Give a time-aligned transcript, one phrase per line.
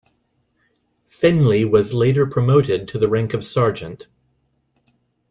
[1.09, 4.07] Finlay was later promoted to the rank of sergeant.